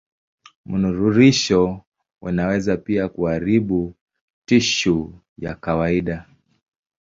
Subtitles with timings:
[0.65, 1.81] Mnururisho
[2.21, 3.93] unaweza pia kuharibu
[4.45, 6.25] tishu ya kawaida.